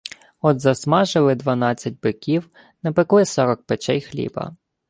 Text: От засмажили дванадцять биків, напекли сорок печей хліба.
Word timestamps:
От 0.41 0.59
засмажили 0.59 1.35
дванадцять 1.35 1.99
биків, 1.99 2.49
напекли 2.83 3.25
сорок 3.25 3.65
печей 3.65 4.01
хліба. 4.01 4.55